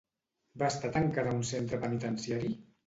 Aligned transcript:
Va 0.61 0.69
estar 0.73 0.91
tancada 0.95 1.35
a 1.35 1.39
un 1.43 1.47
centre 1.53 1.83
penitenciari? 1.87 2.55